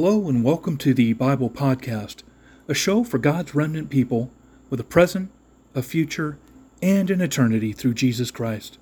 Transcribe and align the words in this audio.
Hello, 0.00 0.28
and 0.28 0.44
welcome 0.44 0.76
to 0.76 0.94
the 0.94 1.12
Bible 1.14 1.50
Podcast, 1.50 2.22
a 2.68 2.72
show 2.72 3.02
for 3.02 3.18
God's 3.18 3.56
remnant 3.56 3.90
people 3.90 4.30
with 4.70 4.78
a 4.78 4.84
present, 4.84 5.28
a 5.74 5.82
future, 5.82 6.38
and 6.80 7.10
an 7.10 7.20
eternity 7.20 7.72
through 7.72 7.94
Jesus 7.94 8.30
Christ. 8.30 8.78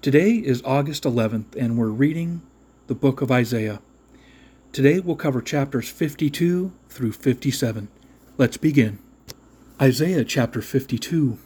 Today 0.00 0.34
is 0.34 0.62
August 0.64 1.02
11th, 1.02 1.56
and 1.56 1.76
we're 1.76 1.88
reading 1.88 2.42
the 2.86 2.94
book 2.94 3.20
of 3.20 3.32
Isaiah. 3.32 3.80
Today 4.70 5.00
we'll 5.00 5.16
cover 5.16 5.42
chapters 5.42 5.88
52 5.88 6.70
through 6.88 7.12
57. 7.12 7.88
Let's 8.36 8.58
begin. 8.58 9.00
Isaiah 9.82 10.24
chapter 10.24 10.62
52. 10.62 11.36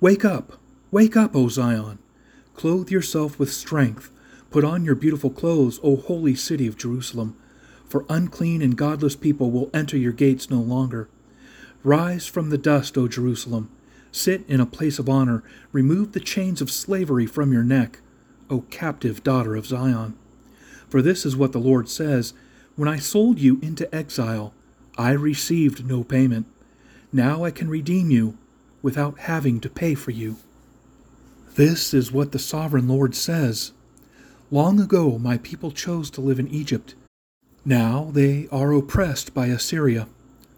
Wake 0.00 0.24
up, 0.24 0.58
wake 0.90 1.14
up, 1.14 1.36
O 1.36 1.48
Zion. 1.48 1.98
Clothe 2.54 2.88
yourself 2.88 3.38
with 3.38 3.52
strength. 3.52 4.10
Put 4.50 4.64
on 4.64 4.82
your 4.82 4.94
beautiful 4.94 5.28
clothes, 5.28 5.78
O 5.82 5.96
holy 5.96 6.34
city 6.34 6.66
of 6.66 6.78
Jerusalem 6.78 7.36
for 7.88 8.04
unclean 8.08 8.62
and 8.62 8.76
godless 8.76 9.16
people 9.16 9.50
will 9.50 9.70
enter 9.72 9.96
your 9.96 10.12
gates 10.12 10.50
no 10.50 10.60
longer. 10.60 11.08
Rise 11.82 12.26
from 12.26 12.50
the 12.50 12.58
dust, 12.58 12.96
O 12.96 13.08
Jerusalem. 13.08 13.70
Sit 14.10 14.44
in 14.48 14.60
a 14.60 14.66
place 14.66 14.98
of 14.98 15.08
honor. 15.08 15.42
Remove 15.72 16.12
the 16.12 16.20
chains 16.20 16.60
of 16.60 16.70
slavery 16.70 17.26
from 17.26 17.52
your 17.52 17.62
neck, 17.62 18.00
O 18.48 18.62
captive 18.62 19.22
daughter 19.22 19.54
of 19.54 19.66
Zion. 19.66 20.16
For 20.88 21.02
this 21.02 21.26
is 21.26 21.36
what 21.36 21.52
the 21.52 21.58
Lord 21.58 21.88
says 21.88 22.32
When 22.76 22.88
I 22.88 22.98
sold 22.98 23.38
you 23.38 23.58
into 23.60 23.92
exile, 23.94 24.54
I 24.96 25.10
received 25.10 25.86
no 25.86 26.04
payment. 26.04 26.46
Now 27.12 27.44
I 27.44 27.50
can 27.50 27.68
redeem 27.68 28.10
you 28.10 28.38
without 28.82 29.20
having 29.20 29.60
to 29.60 29.68
pay 29.68 29.94
for 29.94 30.10
you. 30.10 30.36
This 31.54 31.94
is 31.94 32.10
what 32.10 32.32
the 32.32 32.38
sovereign 32.38 32.88
Lord 32.88 33.14
says. 33.14 33.72
Long 34.50 34.80
ago, 34.80 35.18
my 35.18 35.38
people 35.38 35.70
chose 35.70 36.10
to 36.10 36.20
live 36.20 36.38
in 36.38 36.48
Egypt 36.48 36.94
now 37.64 38.10
they 38.12 38.48
are 38.52 38.72
oppressed 38.72 39.32
by 39.32 39.46
Assyria. 39.46 40.06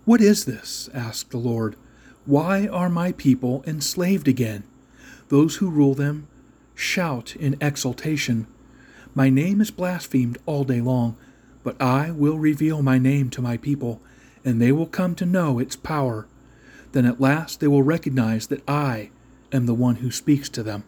What 0.04 0.20
is 0.20 0.44
this? 0.44 0.88
asked 0.92 1.30
the 1.30 1.38
Lord. 1.38 1.76
Why 2.24 2.66
are 2.66 2.88
my 2.88 3.12
people 3.12 3.62
enslaved 3.66 4.26
again? 4.26 4.64
Those 5.28 5.56
who 5.56 5.70
rule 5.70 5.94
them 5.94 6.26
shout 6.74 7.34
in 7.36 7.56
exultation. 7.60 8.46
My 9.14 9.30
name 9.30 9.60
is 9.60 9.70
blasphemed 9.70 10.38
all 10.46 10.64
day 10.64 10.80
long, 10.80 11.16
but 11.62 11.80
I 11.80 12.10
will 12.10 12.38
reveal 12.38 12.82
my 12.82 12.98
name 12.98 13.30
to 13.30 13.42
my 13.42 13.56
people, 13.56 14.00
and 14.44 14.60
they 14.60 14.72
will 14.72 14.86
come 14.86 15.14
to 15.16 15.26
know 15.26 15.58
its 15.58 15.74
power. 15.74 16.26
Then 16.92 17.06
at 17.06 17.20
last 17.20 17.60
they 17.60 17.66
will 17.66 17.82
recognize 17.82 18.48
that 18.48 18.68
I 18.68 19.10
am 19.52 19.66
the 19.66 19.74
one 19.74 19.96
who 19.96 20.10
speaks 20.10 20.48
to 20.50 20.62
them. 20.62 20.84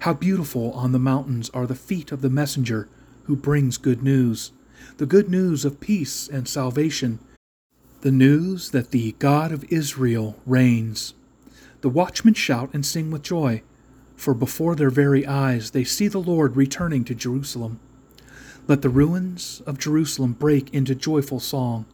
How 0.00 0.14
beautiful 0.14 0.72
on 0.72 0.92
the 0.92 0.98
mountains 0.98 1.50
are 1.50 1.66
the 1.66 1.74
feet 1.74 2.10
of 2.10 2.22
the 2.22 2.30
messenger 2.30 2.88
who 3.24 3.36
brings 3.36 3.76
good 3.76 4.02
news 4.02 4.52
the 4.96 5.06
good 5.06 5.28
news 5.28 5.64
of 5.64 5.80
peace 5.80 6.28
and 6.28 6.48
salvation, 6.48 7.18
the 8.02 8.10
news 8.10 8.70
that 8.70 8.90
the 8.90 9.12
God 9.18 9.52
of 9.52 9.64
Israel 9.72 10.36
reigns. 10.46 11.14
The 11.80 11.88
watchmen 11.88 12.34
shout 12.34 12.70
and 12.72 12.84
sing 12.84 13.10
with 13.10 13.22
joy, 13.22 13.62
for 14.16 14.34
before 14.34 14.74
their 14.74 14.90
very 14.90 15.26
eyes 15.26 15.70
they 15.70 15.84
see 15.84 16.08
the 16.08 16.18
Lord 16.18 16.56
returning 16.56 17.04
to 17.04 17.14
Jerusalem. 17.14 17.80
Let 18.68 18.82
the 18.82 18.88
ruins 18.88 19.62
of 19.66 19.78
Jerusalem 19.78 20.34
break 20.34 20.72
into 20.74 20.94
joyful 20.94 21.40
song, 21.40 21.86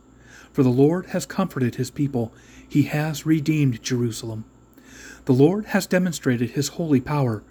for 0.53 0.63
the 0.63 0.69
Lord 0.69 1.07
has 1.07 1.27
comforted 1.27 1.77
his 1.77 1.91
people, 1.91 2.33
he 2.69 2.83
has 2.85 3.25
redeemed 3.27 3.83
Jerusalem. 3.83 4.45
The 5.27 5.33
Lord 5.33 5.67
has 5.67 5.87
demonstrated 5.87 6.51
his 6.51 6.69
holy 6.69 7.01
power 7.01 7.43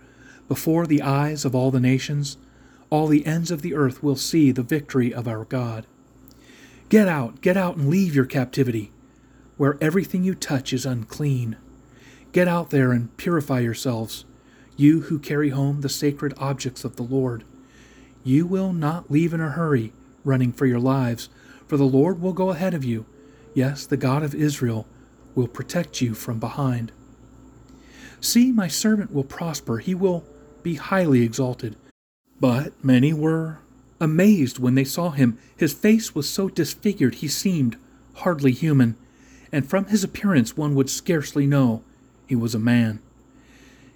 before 0.47 0.85
the 0.85 1.01
eyes 1.01 1.45
of 1.45 1.55
all 1.55 1.71
the 1.71 1.79
nations 1.79 2.37
all 2.95 3.07
the 3.07 3.25
ends 3.25 3.51
of 3.51 3.61
the 3.61 3.75
earth 3.75 4.01
will 4.01 4.15
see 4.15 4.53
the 4.53 4.63
victory 4.63 5.13
of 5.13 5.27
our 5.27 5.43
God. 5.43 5.85
Get 6.87 7.09
out, 7.09 7.41
get 7.41 7.57
out 7.57 7.75
and 7.75 7.89
leave 7.89 8.15
your 8.15 8.23
captivity, 8.23 8.93
where 9.57 9.77
everything 9.81 10.23
you 10.23 10.33
touch 10.33 10.71
is 10.71 10.85
unclean. 10.85 11.57
Get 12.31 12.47
out 12.47 12.69
there 12.69 12.93
and 12.93 13.15
purify 13.17 13.59
yourselves, 13.59 14.23
you 14.77 15.01
who 15.01 15.19
carry 15.19 15.49
home 15.49 15.81
the 15.81 15.89
sacred 15.89 16.33
objects 16.37 16.85
of 16.85 16.95
the 16.95 17.03
Lord. 17.03 17.43
You 18.23 18.45
will 18.45 18.71
not 18.71 19.11
leave 19.11 19.33
in 19.33 19.41
a 19.41 19.49
hurry, 19.49 19.91
running 20.23 20.53
for 20.53 20.65
your 20.65 20.79
lives, 20.79 21.27
for 21.67 21.75
the 21.75 21.83
Lord 21.83 22.21
will 22.21 22.31
go 22.31 22.51
ahead 22.51 22.73
of 22.73 22.85
you. 22.85 23.05
Yes, 23.53 23.85
the 23.85 23.97
God 23.97 24.23
of 24.23 24.33
Israel 24.33 24.87
will 25.35 25.49
protect 25.49 25.99
you 25.99 26.13
from 26.13 26.39
behind. 26.39 26.93
See, 28.21 28.53
my 28.53 28.69
servant 28.69 29.13
will 29.13 29.25
prosper, 29.25 29.79
he 29.79 29.93
will 29.93 30.23
be 30.63 30.75
highly 30.75 31.23
exalted. 31.23 31.75
But 32.39 32.73
many 32.83 33.13
were 33.13 33.59
amazed 33.99 34.59
when 34.59 34.75
they 34.75 34.83
saw 34.83 35.11
him. 35.11 35.37
His 35.55 35.73
face 35.73 36.13
was 36.13 36.29
so 36.29 36.49
disfigured 36.49 37.15
he 37.15 37.27
seemed 37.27 37.77
hardly 38.15 38.51
human, 38.51 38.95
and 39.51 39.67
from 39.67 39.85
his 39.85 40.03
appearance 40.03 40.57
one 40.57 40.75
would 40.75 40.89
scarcely 40.89 41.47
know 41.47 41.83
he 42.27 42.35
was 42.35 42.55
a 42.55 42.59
man. 42.59 42.99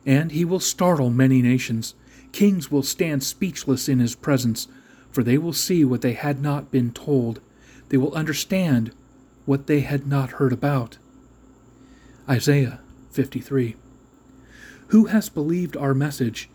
And 0.06 0.32
he 0.32 0.46
will 0.46 0.60
startle 0.60 1.10
many 1.10 1.42
nations. 1.42 1.96
Kings 2.32 2.72
will 2.72 2.84
stand 2.84 3.24
speechless 3.24 3.90
in 3.90 4.00
his 4.00 4.16
presence, 4.16 4.68
for 5.12 5.24
they 5.24 5.38
will 5.38 5.54
see 5.54 5.84
what 5.84 6.02
they 6.02 6.14
had 6.14 6.42
not 6.42 6.72
been 6.72 6.92
told. 6.92 7.42
They 7.90 7.98
will 7.98 8.14
understand 8.14 8.92
what 9.46 9.68
they 9.68 9.82
had 9.82 10.08
not 10.08 10.32
heard 10.34 10.54
about. 10.54 10.98
Isaiah 12.30 12.80
53. 13.12 13.76
Who 14.88 15.06
has 15.06 15.30
believed 15.30 15.76
our 15.76 15.94
message? 15.94 16.50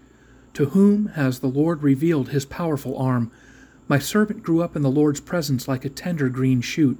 To 0.55 0.67
whom 0.67 1.07
has 1.09 1.41
the 1.41 1.49
Lord 1.49 1.83
revealed 1.83 2.29
his 2.29 2.45
powerful 2.45 2.97
arm? 2.97 3.33
My 3.89 3.99
servant 3.99 4.45
grew 4.45 4.63
up 4.63 4.77
in 4.77 4.83
the 4.83 4.91
Lord's 4.91 5.21
presence 5.21 5.67
like 5.67 5.85
a 5.85 5.89
tender 5.89 6.29
green 6.29 6.61
shoot, 6.61 6.97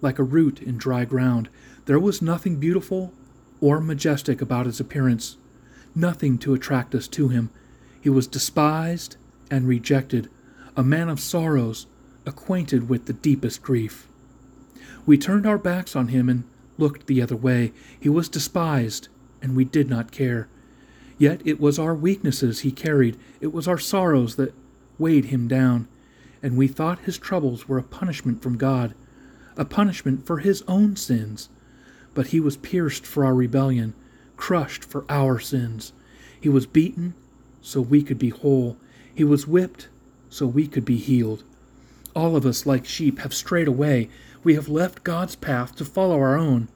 like 0.00 0.18
a 0.18 0.24
root 0.24 0.60
in 0.60 0.78
dry 0.78 1.04
ground. 1.04 1.48
There 1.86 2.00
was 2.00 2.20
nothing 2.20 2.56
beautiful 2.56 3.12
or 3.60 3.80
majestic 3.80 4.42
about 4.42 4.66
his 4.66 4.80
appearance, 4.80 5.36
nothing 5.94 6.38
to 6.38 6.54
attract 6.54 6.92
us 6.92 7.06
to 7.08 7.28
him. 7.28 7.50
He 8.00 8.10
was 8.10 8.26
despised 8.26 9.16
and 9.48 9.68
rejected, 9.68 10.28
a 10.76 10.82
man 10.82 11.08
of 11.08 11.20
sorrows, 11.20 11.86
acquainted 12.26 12.88
with 12.88 13.06
the 13.06 13.12
deepest 13.12 13.62
grief. 13.62 14.08
We 15.06 15.16
turned 15.16 15.46
our 15.46 15.58
backs 15.58 15.94
on 15.94 16.08
him 16.08 16.28
and 16.28 16.42
looked 16.78 17.06
the 17.06 17.22
other 17.22 17.36
way. 17.36 17.72
He 17.98 18.08
was 18.08 18.28
despised, 18.28 19.06
and 19.40 19.54
we 19.54 19.64
did 19.64 19.88
not 19.88 20.10
care. 20.10 20.48
Yet 21.18 21.42
it 21.44 21.60
was 21.60 21.78
our 21.78 21.94
weaknesses 21.94 22.60
he 22.60 22.70
carried, 22.70 23.18
it 23.40 23.52
was 23.52 23.66
our 23.66 23.78
sorrows 23.78 24.36
that 24.36 24.54
weighed 24.98 25.26
him 25.26 25.48
down, 25.48 25.88
and 26.42 26.56
we 26.56 26.68
thought 26.68 27.00
his 27.00 27.18
troubles 27.18 27.68
were 27.68 27.78
a 27.78 27.82
punishment 27.82 28.40
from 28.40 28.56
God, 28.56 28.94
a 29.56 29.64
punishment 29.64 30.24
for 30.24 30.38
his 30.38 30.62
own 30.68 30.94
sins. 30.94 31.48
But 32.14 32.28
he 32.28 32.38
was 32.38 32.56
pierced 32.56 33.04
for 33.04 33.24
our 33.24 33.34
rebellion, 33.34 33.94
crushed 34.36 34.84
for 34.84 35.04
our 35.08 35.40
sins. 35.40 35.92
He 36.40 36.48
was 36.48 36.66
beaten 36.66 37.14
so 37.60 37.80
we 37.80 38.02
could 38.02 38.18
be 38.18 38.30
whole, 38.30 38.76
he 39.12 39.24
was 39.24 39.48
whipped 39.48 39.88
so 40.30 40.46
we 40.46 40.68
could 40.68 40.84
be 40.84 40.96
healed. 40.96 41.42
All 42.14 42.36
of 42.36 42.46
us, 42.46 42.66
like 42.66 42.84
sheep, 42.84 43.18
have 43.20 43.34
strayed 43.34 43.68
away. 43.68 44.08
We 44.44 44.54
have 44.54 44.68
left 44.68 45.04
God's 45.04 45.36
path 45.36 45.74
to 45.76 45.84
follow 45.84 46.18
our 46.18 46.36
own. 46.36 46.68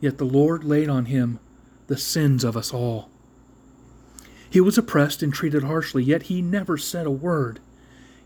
Yet 0.00 0.18
the 0.18 0.24
Lord 0.24 0.64
laid 0.64 0.88
on 0.88 1.06
him 1.06 1.38
the 1.86 1.96
sins 1.96 2.44
of 2.44 2.56
us 2.56 2.72
all. 2.72 3.10
He 4.52 4.60
was 4.60 4.76
oppressed 4.76 5.22
and 5.22 5.32
treated 5.32 5.62
harshly, 5.62 6.04
yet 6.04 6.24
he 6.24 6.42
never 6.42 6.76
said 6.76 7.06
a 7.06 7.10
word. 7.10 7.58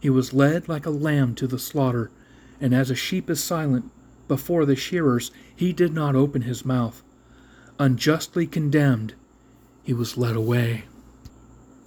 He 0.01 0.11
was 0.11 0.35
led 0.35 0.69
like 0.69 0.85
a 0.85 0.91
lamb 0.91 1.37
to 1.37 1.47
the 1.47 1.57
slaughter, 1.57 2.11
and 2.61 2.75
as 2.75 2.91
a 2.91 2.97
sheep 2.97 3.31
is 3.31 3.41
silent 3.41 3.93
before 4.27 4.67
the 4.67 4.75
shearers, 4.75 5.31
he 5.55 5.73
did 5.73 5.95
not 5.95 6.17
open 6.17 6.43
his 6.43 6.65
mouth. 6.65 7.05
Unjustly 7.79 8.45
condemned, 8.45 9.15
he 9.85 9.93
was 9.95 10.17
led 10.17 10.35
away. 10.35 10.87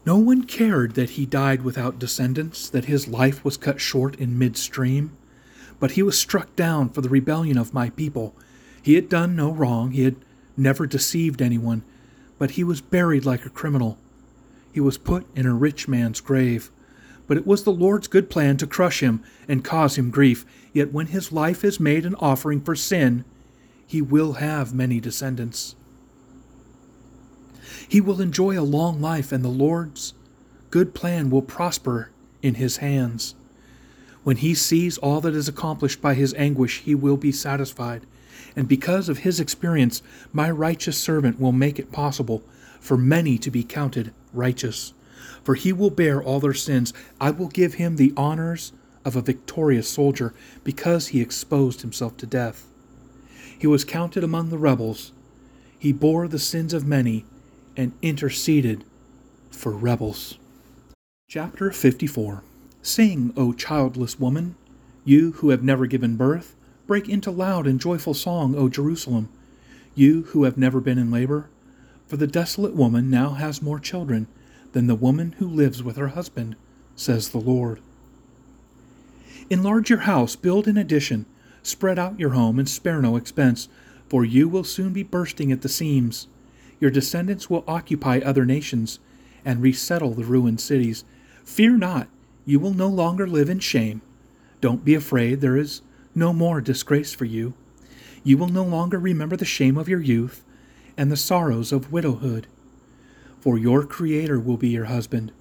No 0.06 0.18
one 0.18 0.46
cared 0.46 0.94
that 0.94 1.12
he 1.12 1.26
died 1.26 1.64
without 1.66 2.00
descendants, 2.00 2.70
that 2.70 2.86
his 2.86 3.10
life 3.10 3.44
was 3.44 3.58
cut 3.58 3.82
short 3.82 4.16
in 4.16 4.40
midstream. 4.40 5.12
But 5.82 5.92
he 5.92 6.02
was 6.02 6.18
struck 6.18 6.56
down 6.56 6.92
for 6.92 7.02
the 7.02 7.10
rebellion 7.10 7.58
of 7.58 7.74
my 7.74 7.90
people. 7.90 8.34
He 8.82 8.96
had 8.96 9.10
done 9.10 9.36
no 9.36 9.52
wrong, 9.52 9.92
he 9.92 10.04
had 10.04 10.16
never 10.56 10.88
deceived 10.88 11.42
anyone, 11.42 11.84
but 12.38 12.52
he 12.52 12.64
was 12.64 12.80
buried 12.80 13.26
like 13.26 13.46
a 13.46 13.50
criminal 13.50 13.98
he 14.72 14.80
was 14.80 14.98
put 14.98 15.26
in 15.36 15.46
a 15.46 15.54
rich 15.54 15.88
man's 15.88 16.22
grave. 16.22 16.72
But 17.28 17.38
it 17.38 17.48
was 17.48 17.64
the 17.64 17.72
Lord's 17.72 18.08
good 18.08 18.30
plan 18.30 18.58
to 18.58 18.68
crush 18.68 19.02
him 19.02 19.24
and 19.48 19.64
cause 19.64 19.98
him 19.98 20.10
grief. 20.10 20.46
Yet 20.74 20.92
when 20.92 21.08
his 21.08 21.32
life 21.32 21.64
is 21.64 21.80
made 21.80 22.06
an 22.06 22.16
offering 22.16 22.62
for 22.62 22.76
sin, 22.76 23.24
he 23.86 24.02
will 24.02 24.34
have 24.34 24.74
many 24.74 25.00
descendants. 25.00 25.76
He 27.88 28.02
will 28.02 28.22
enjoy 28.22 28.60
a 28.60 28.62
long 28.62 29.02
life, 29.02 29.32
and 29.32 29.44
the 29.44 29.50
Lord's 29.50 30.14
good 30.70 30.94
plan 30.94 31.30
will 31.30 31.42
prosper 31.42 32.12
in 32.42 32.56
his 32.56 32.78
hands. 32.78 33.36
When 34.24 34.38
he 34.38 34.54
sees 34.54 34.98
all 34.98 35.22
that 35.22 35.34
is 35.34 35.48
accomplished 35.48 36.02
by 36.02 36.14
his 36.14 36.34
anguish, 36.36 36.82
he 36.82 36.94
will 36.94 37.18
be 37.18 37.32
satisfied. 37.32 38.06
And 38.56 38.68
because 38.68 39.10
of 39.10 39.20
his 39.20 39.40
experience, 39.40 40.04
my 40.32 40.52
righteous 40.52 40.98
servant 40.98 41.40
will 41.40 41.52
make 41.52 41.80
it 41.80 41.92
possible 41.92 42.44
for 42.80 42.98
many 42.98 43.38
to 43.40 43.50
be 43.50 43.64
counted 43.64 44.14
righteous. 44.34 44.94
For 45.44 45.56
he 45.56 45.74
will 45.74 45.90
bear 45.90 46.22
all 46.22 46.40
their 46.40 46.54
sins. 46.54 46.94
I 47.20 47.32
will 47.32 47.48
give 47.48 47.76
him 47.76 47.96
the 47.96 48.14
honors 48.16 48.72
of 49.06 49.16
a 49.16 49.22
victorious 49.22 49.90
soldier 49.90 50.34
because 50.64 51.08
he 51.08 51.22
exposed 51.22 51.82
himself 51.82 52.18
to 52.18 52.26
death. 52.26 52.68
He 53.58 53.68
was 53.68 53.84
counted 53.84 54.24
among 54.24 54.50
the 54.50 54.58
rebels. 54.58 55.12
He 55.78 55.92
bore 55.92 56.28
the 56.28 56.40
sins 56.40 56.74
of 56.74 56.86
many 56.86 57.26
and 57.76 57.94
interceded 58.02 58.84
for 59.52 59.72
rebels. 59.72 60.38
Chapter 61.30 61.72
54 61.72 62.44
Sing, 62.82 63.34
O 63.36 63.54
childless 63.54 64.20
woman, 64.20 64.56
you 65.04 65.34
who 65.34 65.50
have 65.50 65.64
never 65.64 65.86
given 65.86 66.16
birth, 66.16 66.56
break 66.88 67.10
into 67.10 67.30
loud 67.32 67.68
and 67.68 67.80
joyful 67.80 68.14
song, 68.14 68.56
O 68.56 68.70
Jerusalem, 68.70 69.30
you 69.96 70.24
who 70.30 70.44
have 70.44 70.58
never 70.58 70.80
been 70.80 70.98
in 70.98 71.12
labor. 71.12 71.50
For 72.10 72.18
the 72.18 72.26
desolate 72.26 72.76
woman 72.76 73.12
now 73.12 73.34
has 73.36 73.62
more 73.62 73.80
children 73.80 74.26
than 74.72 74.88
the 74.88 74.96
woman 74.96 75.36
who 75.38 75.48
lives 75.48 75.84
with 75.84 75.96
her 75.98 76.08
husband, 76.08 76.56
says 76.96 77.30
the 77.30 77.38
Lord. 77.38 77.82
Enlarge 79.52 79.92
your 79.92 80.00
house, 80.00 80.36
build 80.36 80.68
an 80.68 80.76
addition, 80.76 81.28
spread 81.62 82.00
out 82.00 82.20
your 82.20 82.32
home, 82.32 82.58
and 82.58 82.68
spare 82.68 83.00
no 83.00 83.16
expense, 83.16 83.70
for 84.08 84.26
you 84.26 84.50
will 84.50 84.64
soon 84.64 84.92
be 84.92 85.04
bursting 85.04 85.52
at 85.52 85.62
the 85.62 85.70
seams. 85.70 86.28
Your 86.80 86.90
descendants 86.90 87.48
will 87.48 87.64
occupy 87.68 88.18
other 88.26 88.44
nations 88.44 88.98
and 89.46 89.62
resettle 89.62 90.16
the 90.16 90.24
ruined 90.24 90.62
cities. 90.62 91.04
Fear 91.44 91.78
not, 91.78 92.08
you 92.44 92.60
will 92.60 92.74
no 92.74 92.88
longer 92.88 93.28
live 93.28 93.52
in 93.52 93.60
shame. 93.60 94.02
Don't 94.62 94.84
be 94.84 94.96
afraid, 94.96 95.42
there 95.42 95.58
is 95.58 95.84
no 96.16 96.34
more 96.34 96.60
disgrace 96.60 97.14
for 97.14 97.26
you. 97.26 97.54
You 98.24 98.40
will 98.40 98.50
no 98.50 98.64
longer 98.64 98.98
remember 98.98 99.38
the 99.38 99.46
shame 99.46 99.78
of 99.78 99.88
your 99.88 100.02
youth 100.02 100.44
and 101.00 101.10
the 101.10 101.16
sorrows 101.16 101.72
of 101.72 101.94
widowhood. 101.94 102.46
For 103.40 103.58
your 103.58 103.86
Creator 103.86 104.38
will 104.38 104.58
be 104.58 104.68
your 104.68 104.86
husband. 104.86 105.32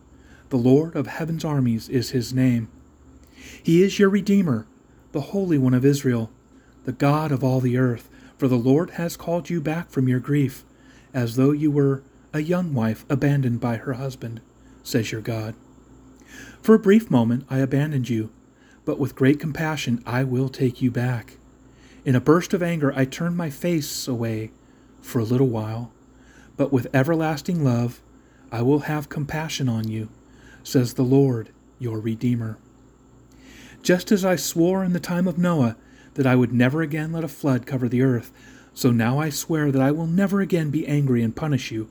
The 0.51 0.57
Lord 0.57 0.95
of 0.95 1.09
heaven's 1.09 1.45
armies 1.45 1.89
is 1.89 2.11
his 2.11 2.33
name. 2.33 2.69
He 3.61 3.83
is 3.83 3.99
your 3.99 4.09
Redeemer, 4.09 4.69
the 5.11 5.21
Holy 5.21 5.59
One 5.59 5.75
of 5.75 5.85
Israel, 5.85 6.31
the 6.85 6.93
God 6.93 7.33
of 7.33 7.43
all 7.43 7.59
the 7.59 7.77
earth. 7.77 8.09
For 8.39 8.47
the 8.47 8.55
Lord 8.55 8.91
has 8.91 9.17
called 9.17 9.51
you 9.51 9.61
back 9.61 9.91
from 9.91 10.07
your 10.07 10.21
grief, 10.21 10.65
as 11.13 11.35
though 11.35 11.51
you 11.51 11.73
were 11.73 12.05
a 12.33 12.39
young 12.39 12.73
wife 12.73 13.05
abandoned 13.11 13.59
by 13.61 13.79
her 13.79 13.95
husband, 13.95 14.41
says 14.85 15.11
your 15.11 15.21
God. 15.21 15.57
For 16.63 16.77
a 16.77 16.79
brief 16.79 17.11
moment 17.11 17.45
I 17.51 17.59
abandoned 17.59 18.09
you, 18.09 18.31
but 18.85 19.01
with 19.01 19.17
great 19.17 19.41
compassion 19.41 20.05
I 20.07 20.23
will 20.23 20.51
take 20.51 20.81
you 20.81 20.93
back. 20.93 21.37
In 22.05 22.15
a 22.15 22.21
burst 22.21 22.55
of 22.55 22.63
anger 22.63 22.93
I 22.95 23.05
turned 23.05 23.37
my 23.37 23.51
face 23.51 24.07
away 24.07 24.53
for 25.01 25.19
a 25.19 25.25
little 25.25 25.49
while, 25.49 25.93
but 26.57 26.73
with 26.73 26.89
everlasting 26.93 27.65
love 27.65 28.01
I 28.51 28.63
will 28.63 28.81
have 28.81 29.09
compassion 29.09 29.69
on 29.69 29.89
you, 29.89 30.09
says 30.63 30.95
the 30.95 31.03
Lord, 31.03 31.51
your 31.79 32.01
Redeemer. 32.01 32.59
Just 33.83 34.11
as 34.11 34.25
I 34.25 34.37
swore 34.37 34.83
in 34.83 34.93
the 34.93 35.01
time 35.01 35.29
of 35.29 35.39
Noah 35.39 35.77
that 36.15 36.27
I 36.27 36.35
would 36.35 36.53
never 36.53 36.83
again 36.83 37.13
let 37.13 37.25
a 37.25 37.29
flood 37.29 37.67
cover 37.67 37.89
the 37.89 38.03
earth, 38.03 38.33
so 38.75 38.91
now 38.91 39.19
I 39.19 39.31
swear 39.31 39.71
that 39.71 39.83
I 39.83 39.91
will 39.91 40.07
never 40.07 40.41
again 40.41 40.71
be 40.71 40.87
angry 40.87 41.23
and 41.23 41.35
punish 41.35 41.71
you. 41.71 41.89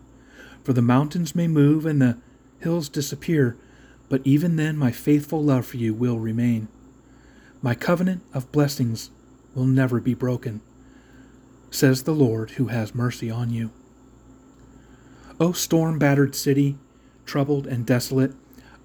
For 0.63 0.73
the 0.73 0.81
mountains 0.81 1.35
may 1.35 1.47
move 1.47 1.85
and 1.85 2.01
the 2.01 2.17
hills 2.59 2.89
disappear, 2.89 3.55
but 4.09 4.21
even 4.25 4.55
then 4.55 4.77
my 4.77 4.91
faithful 4.91 5.43
love 5.43 5.65
for 5.65 5.77
you 5.77 5.93
will 5.93 6.19
remain. 6.19 6.67
My 7.61 7.75
covenant 7.75 8.21
of 8.33 8.51
blessings 8.51 9.09
will 9.55 9.65
never 9.65 9.99
be 9.99 10.13
broken, 10.13 10.61
says 11.69 12.03
the 12.03 12.13
Lord 12.13 12.51
who 12.51 12.67
has 12.67 12.95
mercy 12.95 13.29
on 13.29 13.49
you. 13.51 13.71
O 15.39 15.51
storm 15.51 15.99
battered 15.99 16.35
city, 16.35 16.77
troubled 17.25 17.67
and 17.67 17.85
desolate, 17.85 18.33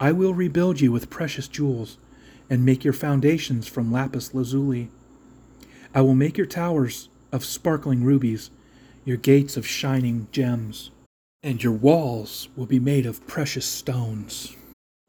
I 0.00 0.12
will 0.12 0.34
rebuild 0.34 0.81
you 0.81 0.93
with 0.93 1.11
precious 1.11 1.49
jewels 1.49 1.99
and 2.50 2.64
make 2.64 2.84
your 2.84 2.93
foundations 2.93 3.69
from 3.69 3.93
lapis 3.93 4.34
lazuli. 4.34 4.90
I 5.94 6.00
will 6.00 6.14
make 6.14 6.37
your 6.37 6.46
towers 6.46 7.08
of 7.31 7.44
sparkling 7.44 8.05
rubies, 8.05 8.50
your 9.05 9.17
gates 9.17 9.56
of 9.56 9.67
shining 9.67 10.29
gems 10.32 10.90
and 11.43 11.62
your 11.62 11.73
walls 11.73 12.49
will 12.55 12.67
be 12.67 12.79
made 12.79 13.05
of 13.05 13.26
precious 13.26 13.67
stones. 13.67 14.56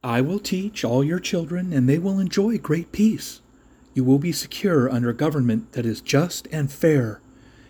I 0.03 0.19
will 0.21 0.39
teach 0.39 0.83
all 0.83 1.03
your 1.03 1.19
children, 1.19 1.71
and 1.71 1.87
they 1.87 1.99
will 1.99 2.19
enjoy 2.19 2.57
great 2.57 2.91
peace. 2.91 3.41
You 3.93 4.03
will 4.03 4.17
be 4.17 4.31
secure 4.31 4.89
under 4.89 5.09
a 5.09 5.13
government 5.13 5.73
that 5.73 5.85
is 5.85 6.01
just 6.01 6.47
and 6.51 6.71
fair. 6.71 7.21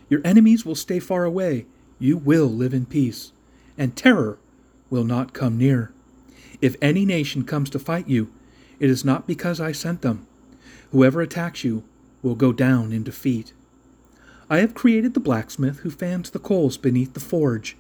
Your 0.10 0.22
enemies 0.24 0.66
will 0.66 0.76
stay 0.76 1.00
far 1.00 1.24
away. 1.24 1.66
You 2.00 2.18
will 2.18 2.48
live 2.48 2.74
in 2.74 2.86
peace, 2.86 3.32
and 3.78 3.96
terror 3.96 4.38
will 4.90 5.04
not 5.04 5.34
come 5.34 5.58
near. 5.58 5.92
If 6.62 6.76
any 6.82 7.06
nation 7.06 7.44
comes 7.44 7.70
to 7.72 7.80
fight 7.80 8.08
you, 8.08 8.32
it 8.80 8.90
is 8.90 9.06
not 9.06 9.28
because 9.28 9.60
I 9.60 9.72
sent 9.72 10.02
them. 10.02 10.28
Whoever 10.92 11.22
attacks 11.22 11.64
you 11.64 11.84
will 12.22 12.36
go 12.36 12.54
down 12.54 12.92
in 12.92 13.04
defeat. 13.04 13.54
I 14.50 14.60
have 14.60 14.74
created 14.74 15.14
the 15.14 15.20
blacksmith 15.20 15.80
who 15.80 15.90
fans 15.90 16.30
the 16.30 16.40
coals 16.40 16.78
beneath 16.78 17.14
the 17.14 17.20
forge 17.20 17.76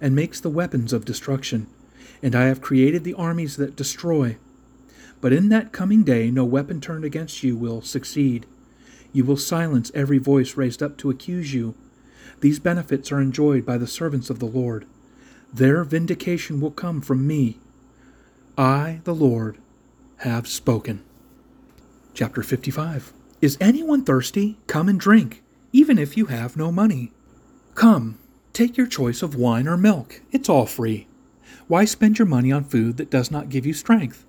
and 0.00 0.14
makes 0.14 0.40
the 0.40 0.50
weapons 0.50 0.92
of 0.92 1.04
destruction, 1.04 1.66
and 2.22 2.34
I 2.34 2.44
have 2.44 2.60
created 2.60 3.04
the 3.04 3.14
armies 3.14 3.56
that 3.56 3.76
destroy. 3.76 4.36
But 5.20 5.32
in 5.32 5.48
that 5.48 5.72
coming 5.72 6.04
day 6.04 6.30
no 6.30 6.44
weapon 6.44 6.80
turned 6.80 7.04
against 7.04 7.42
you 7.42 7.56
will 7.56 7.82
succeed. 7.82 8.46
You 9.12 9.24
will 9.24 9.36
silence 9.36 9.90
every 9.94 10.18
voice 10.18 10.56
raised 10.56 10.82
up 10.82 10.96
to 10.98 11.10
accuse 11.10 11.54
you. 11.54 11.74
These 12.40 12.58
benefits 12.58 13.10
are 13.10 13.20
enjoyed 13.20 13.64
by 13.64 13.78
the 13.78 13.86
servants 13.86 14.30
of 14.30 14.38
the 14.38 14.46
Lord. 14.46 14.86
Their 15.52 15.82
vindication 15.84 16.60
will 16.60 16.70
come 16.70 17.00
from 17.00 17.26
me. 17.26 17.58
I, 18.56 19.00
the 19.04 19.14
Lord, 19.14 19.58
have 20.18 20.46
spoken. 20.46 21.02
Chapter 22.14 22.42
55 22.42 23.12
Is 23.40 23.56
anyone 23.60 24.04
thirsty? 24.04 24.58
Come 24.66 24.88
and 24.88 25.00
drink, 25.00 25.42
even 25.72 25.98
if 25.98 26.16
you 26.16 26.26
have 26.26 26.56
no 26.56 26.70
money. 26.70 27.12
Come, 27.74 28.18
Take 28.58 28.76
your 28.76 28.88
choice 28.88 29.22
of 29.22 29.36
wine 29.36 29.68
or 29.68 29.76
milk. 29.76 30.20
It's 30.32 30.48
all 30.48 30.66
free. 30.66 31.06
Why 31.68 31.84
spend 31.84 32.18
your 32.18 32.26
money 32.26 32.50
on 32.50 32.64
food 32.64 32.96
that 32.96 33.08
does 33.08 33.30
not 33.30 33.50
give 33.50 33.64
you 33.64 33.72
strength? 33.72 34.26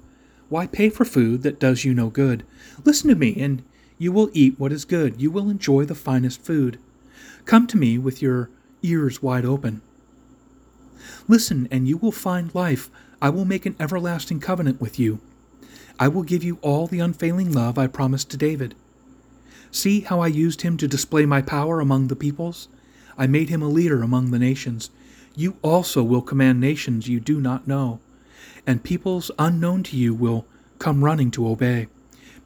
Why 0.50 0.68
pay 0.68 0.90
for 0.90 1.04
food 1.04 1.42
that 1.42 1.60
does 1.60 1.84
you 1.84 1.96
no 1.96 2.12
good? 2.12 2.46
Listen 2.86 3.10
to 3.10 3.16
me, 3.16 3.36
and 3.42 3.64
you 4.00 4.14
will 4.14 4.30
eat 4.34 4.58
what 4.58 4.72
is 4.72 4.86
good. 4.86 5.22
You 5.22 5.30
will 5.30 5.50
enjoy 5.50 5.86
the 5.86 5.94
finest 5.94 6.42
food. 6.42 6.80
Come 7.46 7.68
to 7.68 7.78
me 7.78 7.98
with 7.98 8.22
your 8.22 8.50
ears 8.82 9.22
wide 9.22 9.46
open. 9.46 9.82
Listen, 11.28 11.68
and 11.70 11.88
you 11.88 11.98
will 11.98 12.14
find 12.14 12.56
life. 12.56 12.90
I 13.22 13.30
will 13.30 13.46
make 13.46 13.66
an 13.66 13.76
everlasting 13.80 14.40
covenant 14.40 14.80
with 14.80 14.98
you. 14.98 15.20
I 16.00 16.08
will 16.08 16.24
give 16.24 16.44
you 16.44 16.58
all 16.62 16.88
the 16.88 17.02
unfailing 17.02 17.52
love 17.52 17.78
I 17.78 17.88
promised 17.88 18.32
to 18.32 18.38
David. 18.38 18.74
See 19.70 20.00
how 20.00 20.22
I 20.22 20.28
used 20.28 20.62
him 20.62 20.78
to 20.78 20.88
display 20.88 21.26
my 21.26 21.42
power 21.42 21.82
among 21.82 22.08
the 22.08 22.16
peoples? 22.16 22.70
I 23.18 23.28
made 23.28 23.50
him 23.50 23.62
a 23.62 23.68
leader 23.68 24.02
among 24.02 24.32
the 24.32 24.40
nations. 24.40 24.90
You 25.36 25.58
also 25.62 26.02
will 26.04 26.22
command 26.22 26.62
nations 26.62 27.10
you 27.10 27.20
do 27.20 27.42
not 27.42 27.68
know, 27.68 28.00
and 28.66 28.82
peoples 28.82 29.30
unknown 29.38 29.84
to 29.84 29.98
you 29.98 30.14
will 30.14 30.46
come 30.80 31.04
running 31.04 31.32
to 31.32 31.48
obey. 31.48 31.88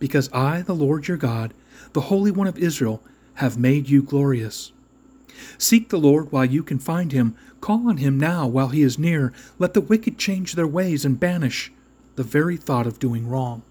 Because 0.04 0.30
I, 0.34 0.64
the 0.64 0.76
Lord 0.76 1.08
your 1.08 1.16
God, 1.16 1.54
the 1.94 2.02
Holy 2.02 2.30
One 2.30 2.46
of 2.46 2.58
Israel, 2.58 3.02
have 3.36 3.58
made 3.58 3.88
you 3.88 4.04
glorious. 4.04 4.74
Seek 5.58 5.88
the 5.88 5.98
Lord 5.98 6.30
while 6.30 6.44
you 6.44 6.62
can 6.62 6.78
find 6.78 7.14
him. 7.14 7.38
Call 7.62 7.88
on 7.88 7.96
him 7.96 8.20
now 8.20 8.46
while 8.46 8.68
he 8.68 8.82
is 8.82 9.00
near. 9.00 9.32
Let 9.58 9.74
the 9.74 9.80
wicked 9.80 10.18
change 10.18 10.56
their 10.56 10.68
ways 10.68 11.06
and 11.06 11.18
banish 11.18 11.72
the 12.18 12.24
very 12.24 12.58
thought 12.58 12.86
of 12.86 13.00
doing 13.00 13.30
wrong. 13.30 13.62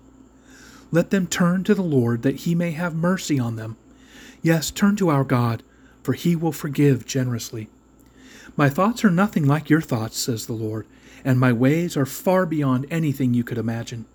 Let 0.90 1.10
them 1.10 1.26
turn 1.26 1.64
to 1.64 1.74
the 1.74 1.82
Lord 1.82 2.22
that 2.22 2.46
he 2.46 2.54
may 2.54 2.70
have 2.70 2.94
mercy 2.94 3.38
on 3.38 3.56
them. 3.56 3.76
Yes, 4.40 4.70
turn 4.70 4.96
to 4.96 5.10
our 5.10 5.24
God 5.24 5.62
for 6.02 6.14
he 6.14 6.34
will 6.34 6.50
forgive 6.50 7.04
generously. 7.04 7.68
My 8.56 8.70
thoughts 8.70 9.04
are 9.04 9.10
nothing 9.10 9.46
like 9.46 9.68
your 9.68 9.82
thoughts, 9.82 10.18
says 10.18 10.46
the 10.46 10.54
Lord, 10.54 10.86
and 11.26 11.38
my 11.38 11.52
ways 11.52 11.94
are 11.94 12.06
far 12.06 12.46
beyond 12.46 12.86
anything 12.90 13.34
you 13.34 13.44
could 13.44 13.58
imagine. 13.58 14.06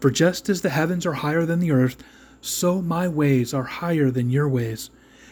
For 0.00 0.10
just 0.10 0.48
as 0.48 0.62
the 0.62 0.70
heavens 0.70 1.06
are 1.06 1.14
higher 1.14 1.46
than 1.46 1.60
the 1.60 1.70
earth, 1.70 1.96
so 2.40 2.82
my 2.82 3.08
ways 3.08 3.54
are 3.54 3.64
higher 3.64 4.10
than 4.10 4.30
your 4.30 4.48
ways, 4.48 4.90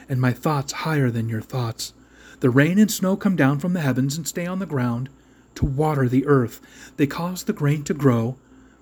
and 0.08 0.20
my 0.20 0.32
thoughts 0.32 0.72
higher 0.72 1.10
than 1.10 1.28
your 1.28 1.42
thoughts. 1.42 1.92
The 2.40 2.50
rain 2.50 2.78
and 2.78 2.90
snow 2.90 3.16
come 3.16 3.36
down 3.36 3.60
from 3.60 3.72
the 3.72 3.80
heavens 3.80 4.16
and 4.16 4.26
stay 4.26 4.46
on 4.46 4.58
the 4.58 4.66
ground 4.66 5.08
to 5.54 5.66
water 5.66 6.08
the 6.08 6.26
earth. 6.26 6.60
They 6.96 7.06
cause 7.06 7.44
the 7.44 7.52
grain 7.52 7.84
to 7.84 7.94
grow, 7.94 8.36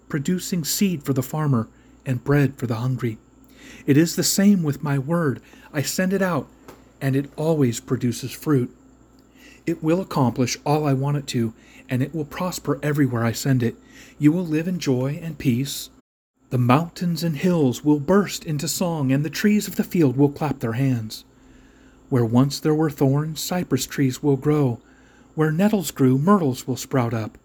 producing 0.09 0.65
seed 0.65 1.03
for 1.03 1.13
the 1.13 1.23
farmer 1.23 1.69
and 2.07 2.25
bread 2.25 2.57
for 2.57 2.67
the 2.67 2.77
hungry. 2.77 3.19
It 3.87 3.97
is 3.97 4.17
the 4.17 4.23
same 4.23 4.63
with 4.63 4.83
my 4.83 4.99
word. 4.99 5.43
I 5.73 5.83
send 5.83 6.13
it 6.13 6.23
out 6.23 6.49
and 7.01 7.17
it 7.17 7.31
always 7.37 7.81
produces 7.81 8.33
fruit. 8.33 8.75
It 9.67 9.83
will 9.83 10.01
accomplish 10.01 10.57
all 10.65 10.87
I 10.87 10.93
want 10.93 11.17
it 11.17 11.27
to, 11.29 11.55
and 11.89 12.03
it 12.03 12.15
will 12.15 12.25
prosper 12.25 12.79
everywhere 12.83 13.25
I 13.25 13.33
send 13.33 13.63
it. 13.63 13.77
You 14.19 14.33
will 14.33 14.47
live 14.47 14.69
in 14.69 14.79
joy 14.79 15.19
and 15.23 15.39
peace. 15.39 15.91
The 16.51 16.59
mountains 16.59 17.23
and 17.23 17.37
hills 17.37 17.85
will 17.85 18.01
burst 18.01 18.45
into 18.45 18.69
song, 18.69 19.13
and 19.13 19.25
the 19.25 19.31
trees 19.31 19.69
of 19.69 19.77
the 19.77 19.85
field 19.85 20.17
will 20.17 20.31
clap 20.31 20.59
their 20.61 20.73
hands. 20.73 21.25
Where 22.09 22.25
once 22.25 22.59
there 22.59 22.75
were 22.75 22.91
thorns, 22.91 23.41
cypress 23.41 23.87
trees 23.87 24.23
will 24.23 24.37
grow. 24.37 24.81
Where 25.35 25.53
nettles 25.53 25.93
grew, 25.93 26.19
myrtles 26.19 26.67
will 26.67 26.77
sprout 26.77 27.15
up. 27.15 27.39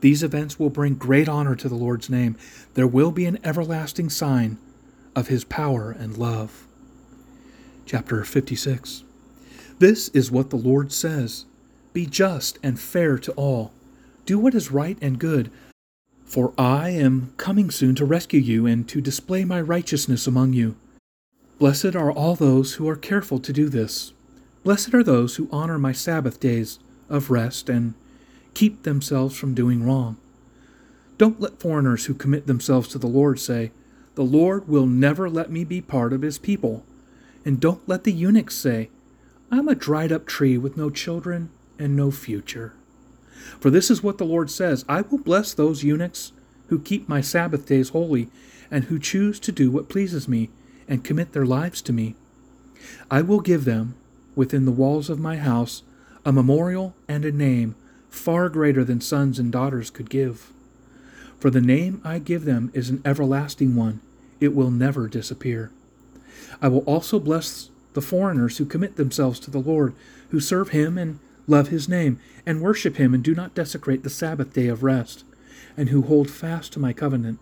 These 0.00 0.22
events 0.22 0.58
will 0.58 0.70
bring 0.70 0.94
great 0.94 1.28
honor 1.28 1.56
to 1.56 1.68
the 1.68 1.74
Lord's 1.74 2.08
name. 2.08 2.36
There 2.74 2.86
will 2.86 3.10
be 3.10 3.26
an 3.26 3.38
everlasting 3.42 4.10
sign 4.10 4.58
of 5.16 5.28
his 5.28 5.44
power 5.44 5.90
and 5.90 6.16
love. 6.16 6.66
Chapter 7.86 8.22
56 8.22 9.02
This 9.78 10.08
is 10.08 10.30
what 10.30 10.50
the 10.50 10.56
Lord 10.56 10.92
says 10.92 11.46
Be 11.92 12.06
just 12.06 12.58
and 12.62 12.78
fair 12.78 13.18
to 13.18 13.32
all, 13.32 13.72
do 14.26 14.38
what 14.38 14.54
is 14.54 14.70
right 14.70 14.98
and 15.00 15.18
good. 15.18 15.50
For 16.26 16.52
I 16.58 16.90
am 16.90 17.32
coming 17.36 17.70
soon 17.70 17.94
to 17.94 18.04
rescue 18.04 18.40
you 18.40 18.66
and 18.66 18.86
to 18.88 19.00
display 19.00 19.44
my 19.44 19.60
righteousness 19.60 20.26
among 20.26 20.52
you. 20.52 20.76
Blessed 21.58 21.94
are 21.94 22.10
all 22.10 22.34
those 22.34 22.74
who 22.74 22.88
are 22.88 22.96
careful 22.96 23.38
to 23.38 23.52
do 23.52 23.68
this. 23.68 24.12
Blessed 24.64 24.92
are 24.92 25.04
those 25.04 25.36
who 25.36 25.48
honor 25.52 25.78
my 25.78 25.92
Sabbath 25.92 26.40
days 26.40 26.80
of 27.08 27.30
rest 27.30 27.68
and 27.68 27.94
keep 28.52 28.82
themselves 28.82 29.36
from 29.36 29.54
doing 29.54 29.84
wrong. 29.84 30.16
Don't 31.16 31.40
let 31.40 31.60
foreigners 31.60 32.06
who 32.06 32.14
commit 32.14 32.46
themselves 32.46 32.88
to 32.88 32.98
the 32.98 33.06
Lord 33.06 33.38
say, 33.38 33.70
The 34.16 34.24
Lord 34.24 34.68
will 34.68 34.86
never 34.86 35.30
let 35.30 35.50
me 35.50 35.64
be 35.64 35.80
part 35.80 36.12
of 36.12 36.22
his 36.22 36.38
people. 36.38 36.84
And 37.44 37.60
don't 37.60 37.88
let 37.88 38.04
the 38.04 38.12
eunuchs 38.12 38.56
say, 38.56 38.90
I'm 39.50 39.68
a 39.68 39.76
dried 39.76 40.10
up 40.10 40.26
tree 40.26 40.58
with 40.58 40.76
no 40.76 40.90
children 40.90 41.50
and 41.78 41.94
no 41.94 42.10
future. 42.10 42.74
For 43.60 43.70
this 43.70 43.90
is 43.90 44.02
what 44.02 44.18
the 44.18 44.24
Lord 44.24 44.50
says 44.50 44.84
I 44.88 45.02
will 45.02 45.18
bless 45.18 45.54
those 45.54 45.84
eunuchs 45.84 46.32
who 46.68 46.78
keep 46.78 47.08
my 47.08 47.20
Sabbath 47.20 47.66
days 47.66 47.90
holy, 47.90 48.28
and 48.70 48.84
who 48.84 48.98
choose 48.98 49.38
to 49.40 49.52
do 49.52 49.70
what 49.70 49.88
pleases 49.88 50.26
me, 50.26 50.50
and 50.88 51.04
commit 51.04 51.32
their 51.32 51.46
lives 51.46 51.80
to 51.82 51.92
me. 51.92 52.14
I 53.10 53.22
will 53.22 53.40
give 53.40 53.64
them, 53.64 53.94
within 54.34 54.64
the 54.64 54.72
walls 54.72 55.08
of 55.08 55.20
my 55.20 55.36
house, 55.36 55.82
a 56.24 56.32
memorial 56.32 56.94
and 57.08 57.24
a 57.24 57.32
name 57.32 57.76
far 58.10 58.48
greater 58.48 58.82
than 58.84 59.00
sons 59.00 59.38
and 59.38 59.52
daughters 59.52 59.90
could 59.90 60.10
give. 60.10 60.52
For 61.38 61.50
the 61.50 61.60
name 61.60 62.00
I 62.04 62.18
give 62.18 62.44
them 62.44 62.70
is 62.74 62.90
an 62.90 63.02
everlasting 63.04 63.76
one, 63.76 64.00
it 64.40 64.54
will 64.54 64.70
never 64.70 65.06
disappear. 65.06 65.70
I 66.60 66.68
will 66.68 66.80
also 66.80 67.20
bless 67.20 67.70
the 67.94 68.02
foreigners 68.02 68.58
who 68.58 68.64
commit 68.64 68.96
themselves 68.96 69.38
to 69.40 69.50
the 69.50 69.58
Lord, 69.58 69.94
who 70.30 70.40
serve 70.40 70.70
him 70.70 70.98
and 70.98 71.18
love 71.46 71.68
his 71.68 71.88
name, 71.88 72.18
and 72.44 72.60
worship 72.60 72.96
him 72.96 73.14
and 73.14 73.22
do 73.22 73.34
not 73.34 73.54
desecrate 73.54 74.02
the 74.02 74.10
Sabbath 74.10 74.52
day 74.52 74.68
of 74.68 74.82
rest, 74.82 75.24
and 75.76 75.88
who 75.88 76.02
hold 76.02 76.30
fast 76.30 76.72
to 76.72 76.80
my 76.80 76.92
covenant. 76.92 77.38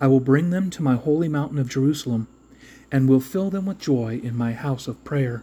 I 0.00 0.06
will 0.06 0.20
bring 0.20 0.50
them 0.50 0.70
to 0.70 0.82
my 0.82 0.96
holy 0.96 1.28
mountain 1.28 1.58
of 1.58 1.68
Jerusalem, 1.68 2.28
and 2.92 3.08
will 3.08 3.20
fill 3.20 3.50
them 3.50 3.66
with 3.66 3.78
joy 3.78 4.20
in 4.22 4.36
my 4.36 4.52
house 4.52 4.86
of 4.86 5.02
prayer. 5.04 5.42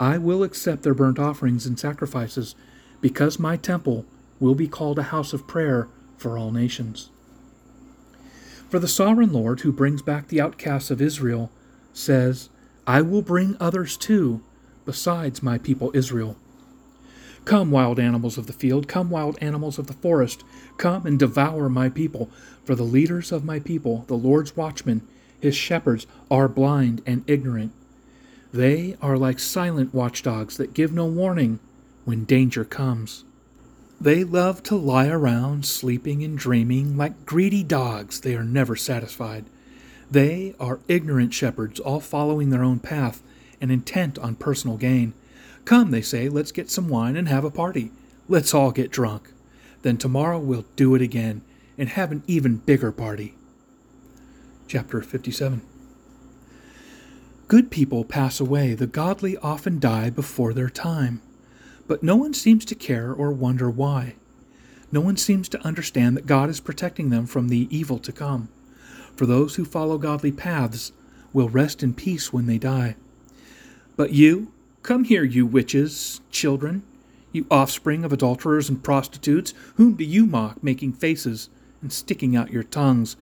I 0.00 0.16
will 0.16 0.42
accept 0.42 0.82
their 0.82 0.94
burnt 0.94 1.18
offerings 1.18 1.66
and 1.66 1.78
sacrifices 1.78 2.54
because 3.00 3.38
my 3.38 3.56
temple 3.56 4.06
will 4.40 4.54
be 4.54 4.68
called 4.68 4.98
a 4.98 5.04
house 5.04 5.32
of 5.32 5.46
prayer 5.48 5.88
for 6.16 6.38
all 6.38 6.52
nations. 6.52 7.10
For 8.68 8.78
the 8.78 8.88
sovereign 8.88 9.32
Lord, 9.32 9.60
who 9.60 9.72
brings 9.72 10.02
back 10.02 10.28
the 10.28 10.40
outcasts 10.40 10.90
of 10.90 11.00
Israel, 11.00 11.50
says, 11.92 12.48
I 12.86 13.02
will 13.02 13.22
bring 13.22 13.56
others 13.58 13.96
too, 13.96 14.42
besides 14.84 15.42
my 15.42 15.58
people 15.58 15.90
Israel. 15.94 16.36
Come, 17.48 17.70
wild 17.70 17.98
animals 17.98 18.36
of 18.36 18.46
the 18.46 18.52
field, 18.52 18.88
come, 18.88 19.08
wild 19.08 19.38
animals 19.40 19.78
of 19.78 19.86
the 19.86 19.94
forest, 19.94 20.44
come 20.76 21.06
and 21.06 21.18
devour 21.18 21.70
my 21.70 21.88
people, 21.88 22.28
for 22.62 22.74
the 22.74 22.82
leaders 22.82 23.32
of 23.32 23.42
my 23.42 23.58
people, 23.58 24.04
the 24.06 24.18
Lord's 24.18 24.54
watchmen, 24.54 25.00
his 25.40 25.56
shepherds, 25.56 26.06
are 26.30 26.46
blind 26.46 27.00
and 27.06 27.24
ignorant. 27.26 27.72
They 28.52 28.98
are 29.00 29.16
like 29.16 29.38
silent 29.38 29.94
watchdogs 29.94 30.58
that 30.58 30.74
give 30.74 30.92
no 30.92 31.06
warning 31.06 31.58
when 32.04 32.26
danger 32.26 32.66
comes. 32.66 33.24
They 33.98 34.24
love 34.24 34.62
to 34.64 34.76
lie 34.76 35.08
around, 35.08 35.64
sleeping 35.64 36.22
and 36.22 36.36
dreaming. 36.36 36.98
Like 36.98 37.24
greedy 37.24 37.62
dogs, 37.62 38.20
they 38.20 38.34
are 38.34 38.44
never 38.44 38.76
satisfied. 38.76 39.46
They 40.10 40.54
are 40.60 40.80
ignorant 40.86 41.32
shepherds, 41.32 41.80
all 41.80 42.00
following 42.00 42.50
their 42.50 42.62
own 42.62 42.78
path 42.78 43.22
and 43.58 43.72
intent 43.72 44.18
on 44.18 44.34
personal 44.34 44.76
gain. 44.76 45.14
Come, 45.68 45.90
they 45.90 46.00
say, 46.00 46.30
let's 46.30 46.50
get 46.50 46.70
some 46.70 46.88
wine 46.88 47.14
and 47.14 47.28
have 47.28 47.44
a 47.44 47.50
party. 47.50 47.90
Let's 48.26 48.54
all 48.54 48.70
get 48.70 48.90
drunk. 48.90 49.34
Then 49.82 49.98
tomorrow 49.98 50.38
we'll 50.38 50.64
do 50.76 50.94
it 50.94 51.02
again 51.02 51.42
and 51.76 51.90
have 51.90 52.10
an 52.10 52.22
even 52.26 52.56
bigger 52.56 52.90
party. 52.90 53.34
Chapter 54.66 55.02
57 55.02 55.60
Good 57.48 57.70
people 57.70 58.06
pass 58.06 58.40
away, 58.40 58.72
the 58.72 58.86
godly 58.86 59.36
often 59.36 59.78
die 59.78 60.08
before 60.08 60.54
their 60.54 60.70
time. 60.70 61.20
But 61.86 62.02
no 62.02 62.16
one 62.16 62.32
seems 62.32 62.64
to 62.64 62.74
care 62.74 63.12
or 63.12 63.30
wonder 63.30 63.68
why. 63.68 64.14
No 64.90 65.02
one 65.02 65.18
seems 65.18 65.50
to 65.50 65.66
understand 65.66 66.16
that 66.16 66.24
God 66.24 66.48
is 66.48 66.60
protecting 66.60 67.10
them 67.10 67.26
from 67.26 67.48
the 67.48 67.68
evil 67.68 67.98
to 67.98 68.10
come. 68.10 68.48
For 69.16 69.26
those 69.26 69.56
who 69.56 69.66
follow 69.66 69.98
godly 69.98 70.32
paths 70.32 70.92
will 71.34 71.50
rest 71.50 71.82
in 71.82 71.92
peace 71.92 72.32
when 72.32 72.46
they 72.46 72.56
die. 72.56 72.96
But 73.98 74.12
you, 74.14 74.50
come 74.82 75.04
here, 75.04 75.24
you 75.24 75.46
witches, 75.46 76.20
children, 76.30 76.82
you 77.32 77.46
offspring 77.50 78.04
of 78.04 78.12
adulterers 78.12 78.68
and 78.68 78.82
prostitutes, 78.82 79.54
whom 79.76 79.94
do 79.94 80.04
you 80.04 80.26
mock, 80.26 80.62
making 80.62 80.92
faces 80.92 81.50
and 81.82 81.92
sticking 81.92 82.36
out 82.36 82.52
your 82.52 82.62
tongues? 82.62 83.16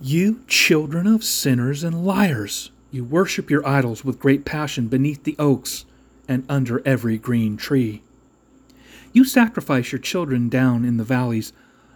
You 0.00 0.44
children 0.46 1.06
of 1.06 1.24
sinners 1.24 1.82
and 1.82 2.04
liars, 2.04 2.70
you 2.90 3.04
worship 3.04 3.50
your 3.50 3.66
idols 3.66 4.04
with 4.04 4.20
great 4.20 4.44
passion 4.44 4.88
beneath 4.88 5.24
the 5.24 5.36
oaks 5.38 5.84
and 6.28 6.44
under 6.48 6.86
every 6.86 7.18
green 7.18 7.56
tree. 7.56 8.02
You 9.12 9.24
sacrifice 9.24 9.90
your 9.90 9.98
children 9.98 10.48
down 10.48 10.84
in 10.84 10.96
the 10.96 11.04
valleys, 11.04 11.52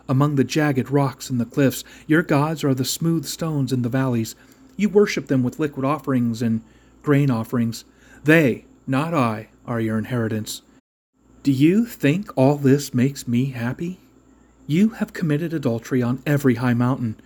among 0.08 0.34
the 0.34 0.44
jagged 0.44 0.90
rocks 0.90 1.30
and 1.30 1.40
the 1.40 1.46
cliffs. 1.46 1.84
Your 2.06 2.22
gods 2.22 2.64
are 2.64 2.74
the 2.74 2.84
smooth 2.84 3.24
stones 3.24 3.72
in 3.72 3.82
the 3.82 3.88
valleys. 3.88 4.34
You 4.76 4.88
worship 4.88 5.28
them 5.28 5.42
with 5.42 5.60
liquid 5.60 5.86
offerings 5.86 6.42
and 6.42 6.62
grain 7.02 7.30
offerings. 7.30 7.84
They, 8.24 8.64
not 8.86 9.14
I, 9.14 9.48
are 9.66 9.80
your 9.80 9.98
inheritance. 9.98 10.62
Do 11.42 11.52
you 11.52 11.86
think 11.86 12.30
all 12.36 12.56
this 12.56 12.92
makes 12.92 13.28
me 13.28 13.46
happy? 13.46 14.00
You 14.66 14.90
have 14.90 15.12
committed 15.12 15.52
adultery 15.52 16.02
on 16.02 16.22
every 16.24 16.56
high 16.56 16.74
mountain. 16.74 17.16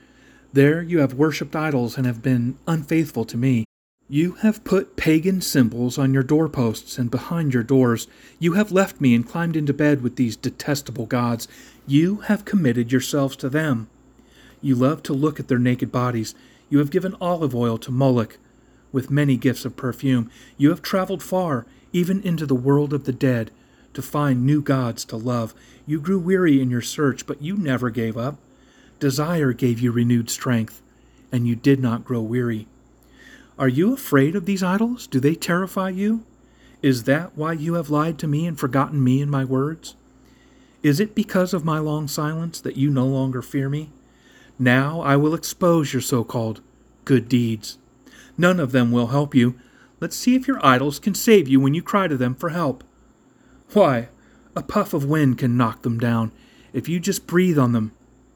There 0.53 0.83
you 0.83 1.01
have 1.01 1.15
worshipped 1.15 1.55
idols 1.55 1.97
and 1.97 2.07
have 2.07 2.23
been 2.23 2.59
unfaithful 2.67 3.25
to 3.27 3.37
me. 3.37 3.65
You 4.09 4.33
have 4.35 4.65
put 4.65 4.97
pagan 4.97 5.41
symbols 5.41 5.99
on 5.99 6.15
your 6.15 6.23
doorposts 6.23 6.97
and 6.97 7.11
behind 7.11 7.53
your 7.53 7.63
doors. 7.63 8.07
You 8.39 8.53
have 8.53 8.71
left 8.71 9.01
me 9.01 9.15
and 9.15 9.29
climbed 9.29 9.57
into 9.57 9.73
bed 9.73 10.03
with 10.03 10.17
these 10.17 10.37
detestable 10.37 11.07
gods. 11.07 11.49
You 11.87 12.17
have 12.27 12.45
committed 12.45 12.93
yourselves 12.93 13.37
to 13.37 13.49
them. 13.49 13.89
You 14.63 14.77
love 14.77 15.03
to 15.05 15.13
look 15.13 15.41
at 15.41 15.49
their 15.49 15.59
naked 15.59 15.91
bodies. 15.91 16.35
You 16.69 16.79
have 16.79 16.91
given 16.91 17.17
olive 17.21 17.55
oil 17.55 17.79
to 17.79 17.91
Moloch 17.91 18.39
with 18.97 19.11
many 19.11 19.37
gifts 19.37 19.67
of 19.67 19.77
perfume. 19.77 20.31
You 20.57 20.71
have 20.71 20.81
traveled 20.81 21.23
far, 21.23 21.67
even 21.93 22.23
into 22.23 22.47
the 22.47 22.55
world 22.55 22.95
of 22.95 23.05
the 23.05 23.13
dead, 23.13 23.51
to 23.93 24.01
find 24.01 24.47
new 24.47 24.63
gods 24.63 25.05
to 25.05 25.19
love. 25.19 25.55
You 25.85 26.01
grew 26.01 26.19
weary 26.19 26.63
in 26.63 26.71
your 26.71 26.81
search, 26.81 27.27
but 27.27 27.43
you 27.43 27.59
never 27.59 27.91
gave 27.91 28.17
up. 28.17 28.39
Desire 28.99 29.53
gave 29.53 29.81
you 29.81 29.93
renewed 29.93 30.31
strength, 30.31 30.81
and 31.31 31.47
you 31.47 31.55
did 31.55 31.79
not 31.79 32.07
grow 32.07 32.23
weary. 32.23 32.69
Are 33.59 33.69
you 33.69 33.93
afraid 33.93 34.35
of 34.35 34.47
these 34.47 34.63
idols? 34.63 35.07
Do 35.07 35.21
they 35.21 35.35
terrify 35.35 35.91
you? 35.91 36.25
Is 36.81 37.03
that 37.03 37.37
why 37.37 37.53
you 37.53 37.75
have 37.75 37.91
lied 37.91 38.19
to 38.21 38.27
me 38.27 38.47
and 38.47 38.59
forgotten 38.59 39.05
me 39.05 39.21
and 39.21 39.31
my 39.31 39.45
words? 39.45 39.95
Is 40.83 41.01
it 41.01 41.15
because 41.15 41.53
of 41.53 41.67
my 41.67 41.81
long 41.81 42.09
silence 42.09 42.63
that 42.63 42.79
you 42.79 42.89
no 42.89 43.05
longer 43.05 43.43
fear 43.43 43.69
me? 43.69 43.91
Now 44.59 45.03
I 45.03 45.17
will 45.17 45.35
expose 45.35 45.93
your 45.93 46.01
so 46.01 46.25
called 46.25 46.63
good 47.05 47.29
deeds. 47.29 47.77
None 48.39 48.61
of 48.61 48.73
them 48.73 48.93
will 48.93 49.09
help 49.09 49.35
you. 49.35 49.59
Let's 50.01 50.17
see 50.17 50.35
if 50.35 50.47
your 50.47 50.65
idols 50.65 50.99
can 50.99 51.15
save 51.15 51.49
you 51.49 51.59
when 51.61 51.75
you 51.75 51.83
cry 51.83 52.07
to 52.09 52.17
them 52.17 52.35
for 52.35 52.51
help. 52.51 52.85
Why, 53.73 54.09
a 54.55 54.63
puff 54.63 54.93
of 54.93 55.05
wind 55.05 55.39
can 55.39 55.57
knock 55.57 55.83
them 55.83 55.99
down. 55.99 56.33
If 56.73 56.89
you 56.89 57.01
just 57.01 57.27
breathe 57.27 57.59
on 57.59 57.73
them, 57.73 57.93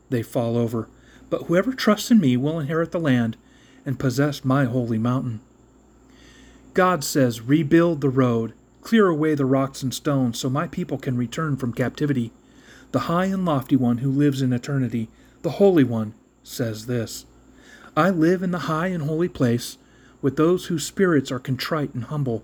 they 0.09 0.23
fall 0.23 0.57
over. 0.57 0.89
But 1.29 1.45
whoever 1.45 1.73
trusts 1.73 2.11
in 2.11 2.21
me 2.21 2.37
will 2.37 2.59
inherit 2.59 2.93
the 2.93 2.99
land 2.99 3.37
and 3.85 3.99
possess 3.99 4.45
my 4.45 4.65
holy 4.65 4.99
mountain. 4.99 5.41
God 6.75 7.05
says, 7.05 7.41
Rebuild 7.41 8.01
the 8.01 8.09
road, 8.09 8.55
clear 8.83 9.09
away 9.09 9.35
the 9.35 9.45
rocks 9.45 9.83
and 9.83 9.93
stones, 9.93 10.39
so 10.39 10.49
my 10.49 10.67
people 10.67 10.99
can 10.99 11.17
return 11.17 11.57
from 11.57 11.73
captivity. 11.73 12.33
The 12.93 13.01
high 13.01 13.27
and 13.27 13.45
lofty 13.45 13.77
one 13.77 13.99
who 13.99 14.11
lives 14.11 14.43
in 14.43 14.53
eternity, 14.53 15.09
the 15.43 15.53
Holy 15.53 15.85
One, 15.85 16.15
says 16.43 16.87
this 16.87 17.27
I 17.97 18.11
live 18.11 18.43
in 18.43 18.51
the 18.51 18.61
high 18.61 18.89
and 18.89 19.05
holy 19.05 19.29
place 19.29 19.79
with 20.23 20.37
those 20.37 20.67
whose 20.67 20.87
spirits 20.87 21.31
are 21.31 21.39
contrite 21.39 21.95
and 21.95 22.05
humble. 22.05 22.43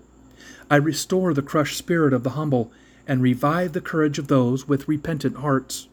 I 0.69 0.75
restore 0.77 1.33
the 1.33 1.41
crushed 1.41 1.77
spirit 1.77 2.13
of 2.13 2.23
the 2.23 2.31
humble 2.31 2.71
and 3.07 3.21
revive 3.21 3.73
the 3.73 3.81
courage 3.81 4.19
of 4.19 4.27
those 4.27 4.67
with 4.67 4.87
repentant 4.87 5.37
hearts. 5.37 5.87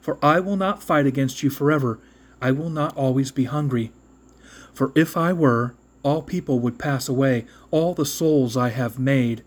For 0.00 0.18
I 0.22 0.40
will 0.40 0.56
not 0.56 0.82
fight 0.82 1.06
against 1.06 1.42
you 1.42 1.50
forever, 1.50 1.98
I 2.40 2.50
will 2.50 2.70
not 2.70 2.96
always 2.96 3.30
be 3.30 3.44
hungry. 3.44 3.90
For 4.72 4.92
if 4.94 5.16
I 5.16 5.32
were, 5.32 5.74
all 6.02 6.20
people 6.20 6.58
would 6.60 6.78
pass 6.78 7.08
away, 7.08 7.46
all 7.70 7.94
the 7.94 8.04
souls 8.04 8.56
I 8.56 8.68
have 8.68 8.98
made. 8.98 9.42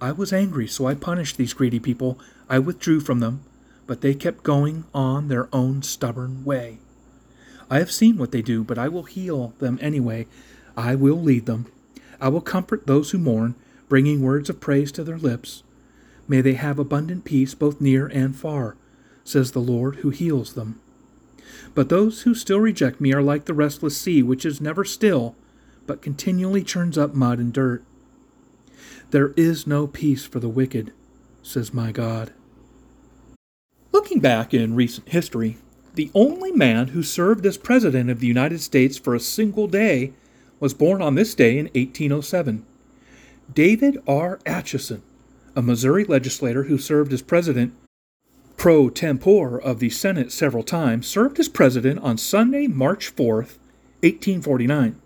I 0.00 0.12
was 0.12 0.32
angry, 0.32 0.66
so 0.66 0.86
I 0.86 0.94
punished 0.94 1.36
these 1.36 1.54
greedy 1.54 1.78
people. 1.78 2.18
I 2.48 2.58
withdrew 2.58 3.00
from 3.00 3.20
them, 3.20 3.42
but 3.86 4.00
they 4.00 4.14
kept 4.14 4.42
going 4.42 4.84
on 4.92 5.28
their 5.28 5.48
own 5.54 5.82
stubborn 5.82 6.44
way. 6.44 6.78
I 7.70 7.78
have 7.78 7.92
seen 7.92 8.16
what 8.16 8.32
they 8.32 8.42
do, 8.42 8.64
but 8.64 8.78
I 8.78 8.88
will 8.88 9.04
heal 9.04 9.54
them 9.58 9.78
anyway. 9.80 10.26
I 10.76 10.94
will 10.94 11.20
lead 11.20 11.46
them. 11.46 11.66
I 12.20 12.28
will 12.28 12.40
comfort 12.40 12.86
those 12.86 13.10
who 13.10 13.18
mourn, 13.18 13.54
bringing 13.88 14.22
words 14.22 14.50
of 14.50 14.60
praise 14.60 14.92
to 14.92 15.04
their 15.04 15.18
lips. 15.18 15.62
May 16.28 16.40
they 16.40 16.54
have 16.54 16.78
abundant 16.78 17.24
peace 17.24 17.54
both 17.54 17.80
near 17.80 18.06
and 18.06 18.34
far, 18.34 18.76
says 19.24 19.52
the 19.52 19.60
Lord 19.60 19.96
who 19.96 20.10
heals 20.10 20.54
them. 20.54 20.80
But 21.74 21.88
those 21.88 22.22
who 22.22 22.34
still 22.34 22.60
reject 22.60 23.00
me 23.00 23.12
are 23.12 23.22
like 23.22 23.44
the 23.44 23.54
restless 23.54 23.96
sea, 23.96 24.22
which 24.22 24.44
is 24.44 24.60
never 24.60 24.84
still, 24.84 25.36
but 25.86 26.02
continually 26.02 26.62
churns 26.62 26.98
up 26.98 27.14
mud 27.14 27.38
and 27.38 27.52
dirt. 27.52 27.84
There 29.10 29.32
is 29.36 29.66
no 29.66 29.86
peace 29.86 30.24
for 30.24 30.40
the 30.40 30.48
wicked, 30.48 30.92
says 31.42 31.72
my 31.72 31.92
God. 31.92 32.32
Looking 33.92 34.20
back 34.20 34.52
in 34.52 34.74
recent 34.74 35.08
history, 35.08 35.58
the 35.94 36.10
only 36.12 36.52
man 36.52 36.88
who 36.88 37.02
served 37.02 37.46
as 37.46 37.56
President 37.56 38.10
of 38.10 38.20
the 38.20 38.26
United 38.26 38.60
States 38.60 38.98
for 38.98 39.14
a 39.14 39.20
single 39.20 39.68
day 39.68 40.12
was 40.60 40.74
born 40.74 41.02
on 41.02 41.14
this 41.14 41.34
day 41.34 41.58
in 41.58 41.66
1807. 41.66 42.64
David 43.52 43.98
R. 44.06 44.38
Atchison, 44.44 45.02
a 45.54 45.62
Missouri 45.62 46.04
legislator 46.04 46.64
who 46.64 46.78
served 46.78 47.12
as 47.12 47.22
President 47.22 47.74
pro 48.56 48.88
tempore 48.88 49.60
of 49.60 49.78
the 49.78 49.90
Senate 49.90 50.32
several 50.32 50.62
times, 50.62 51.06
served 51.06 51.38
as 51.38 51.48
President 51.48 52.00
on 52.00 52.18
Sunday, 52.18 52.66
March 52.66 53.14
4th, 53.14 53.58
1849. 54.02 55.00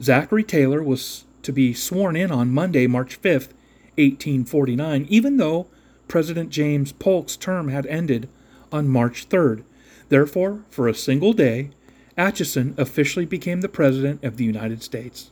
Zachary 0.00 0.42
Taylor 0.42 0.82
was 0.82 1.24
to 1.42 1.52
be 1.52 1.74
sworn 1.74 2.16
in 2.16 2.30
on 2.30 2.50
Monday, 2.50 2.86
March 2.86 3.20
5th, 3.20 3.52
1849, 3.96 5.06
even 5.08 5.36
though 5.36 5.66
President 6.08 6.50
James 6.50 6.92
Polk's 6.92 7.36
term 7.36 7.68
had 7.68 7.86
ended 7.86 8.28
on 8.70 8.88
March 8.88 9.28
3rd. 9.28 9.64
Therefore, 10.08 10.64
for 10.70 10.88
a 10.88 10.94
single 10.94 11.32
day, 11.32 11.70
Atchison 12.16 12.74
officially 12.76 13.24
became 13.24 13.60
the 13.60 13.68
President 13.68 14.22
of 14.22 14.36
the 14.36 14.44
United 14.44 14.82
States. 14.82 15.30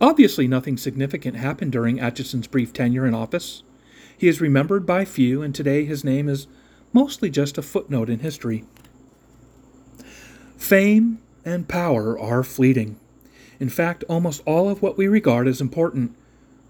Obviously, 0.00 0.46
nothing 0.46 0.76
significant 0.76 1.36
happened 1.36 1.72
during 1.72 2.00
Atchison's 2.00 2.46
brief 2.46 2.72
tenure 2.72 3.06
in 3.06 3.14
office. 3.14 3.62
He 4.16 4.28
is 4.28 4.40
remembered 4.40 4.86
by 4.86 5.04
few, 5.04 5.42
and 5.42 5.54
today 5.54 5.84
his 5.84 6.04
name 6.04 6.28
is 6.28 6.46
mostly 6.92 7.30
just 7.30 7.58
a 7.58 7.62
footnote 7.62 8.08
in 8.08 8.20
history. 8.20 8.64
Fame 10.56 11.20
and 11.44 11.68
power 11.68 12.18
are 12.18 12.42
fleeting. 12.42 12.98
In 13.60 13.68
fact, 13.68 14.04
almost 14.08 14.42
all 14.46 14.68
of 14.68 14.82
what 14.82 14.96
we 14.96 15.08
regard 15.08 15.46
as 15.46 15.60
important 15.60 16.14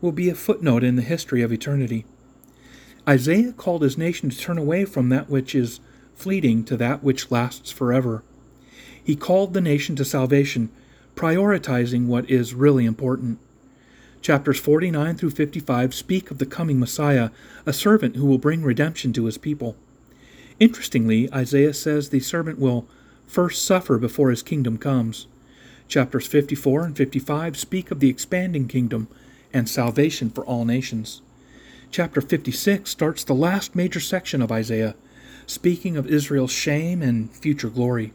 will 0.01 0.13
be 0.13 0.29
a 0.29 0.35
footnote 0.35 0.83
in 0.83 0.97
the 0.97 1.03
history 1.03 1.43
of 1.43 1.53
eternity. 1.53 2.07
Isaiah 3.09 3.53
called 3.53 3.83
his 3.83 3.99
nation 3.99 4.31
to 4.31 4.39
turn 4.39 4.59
away 4.59 4.85
from 4.85 5.09
that 5.09 5.29
which 5.29 5.55
is 5.55 5.81
fleeting 6.15 6.65
to 6.65 6.77
that 6.77 7.03
which 7.03 7.31
lasts 7.31 7.71
forever. 7.71 8.23
He 9.09 9.17
called 9.17 9.55
the 9.55 9.63
nation 9.63 9.97
to 9.97 10.05
salvation, 10.05 10.69
prioritizing 11.17 12.09
what 12.09 12.29
is 12.29 12.53
really 12.53 12.85
important. 12.85 13.39
Chapters 14.21 14.61
49 14.61 15.17
through 15.17 15.31
55 15.31 15.95
speak 15.95 16.31
of 16.31 16.37
the 16.37 16.45
coming 16.45 16.79
Messiah, 16.79 17.31
a 17.65 17.73
servant 17.73 18.17
who 18.17 18.27
will 18.27 18.37
bring 18.37 18.63
redemption 18.63 19.15
to 19.15 19.25
his 19.25 19.39
people. 19.39 19.77
Interestingly, 20.61 21.33
Isaiah 21.33 21.73
says 21.73 22.11
the 22.11 22.21
servant 22.21 22.59
will 22.59 22.87
first 23.27 23.65
suffer 23.65 23.97
before 23.97 24.29
his 24.29 24.43
kingdom 24.43 24.77
comes. 24.77 25.27
Chapters 25.89 26.27
54 26.27 26.85
and 26.85 26.95
55 26.95 27.57
speak 27.57 27.91
of 27.91 28.01
the 28.01 28.11
expanding 28.11 28.69
kingdom 28.69 29.09
and 29.55 29.71
salvation 29.71 30.29
for 30.29 30.45
all 30.45 30.67
nations. 30.67 31.23
Chapter 31.91 32.21
56 32.21 32.91
starts 32.91 33.25
the 33.25 33.33
last 33.33 33.75
major 33.75 34.01
section 34.01 34.43
of 34.43 34.53
Isaiah, 34.53 34.95
speaking 35.47 35.97
of 35.97 36.07
Israel's 36.09 36.53
shame 36.53 37.01
and 37.01 37.35
future 37.35 37.71
glory. 37.71 38.13